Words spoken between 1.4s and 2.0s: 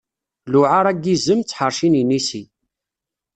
d tḥerci n